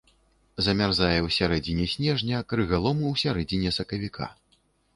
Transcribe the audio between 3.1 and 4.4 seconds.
у сярэдзіне сакавіка.